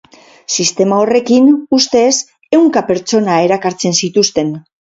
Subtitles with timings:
[0.53, 2.09] Sistema horrekin, ustez,
[2.59, 4.55] ehunka pertsona erakartzen zituzten.